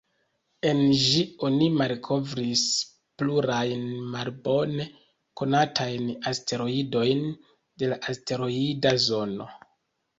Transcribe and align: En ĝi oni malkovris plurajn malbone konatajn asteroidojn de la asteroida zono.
En 0.69 0.79
ĝi 1.01 1.19
oni 1.47 1.67
malkovris 1.81 2.63
plurajn 3.23 3.85
malbone 4.17 4.89
konatajn 5.45 6.11
asteroidojn 6.35 7.27
de 7.33 7.95
la 7.97 8.05
asteroida 8.13 8.99
zono. 9.11 9.53